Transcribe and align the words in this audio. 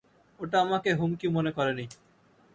ওটা 0.39 0.57
আমাকে 0.61 0.89
হুমকি 0.93 1.27
মনে 1.27 1.51
করেনি। 1.51 1.85